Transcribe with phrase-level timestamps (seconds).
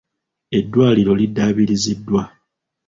[0.57, 2.23] Eddwaliro liddabiriziddwa.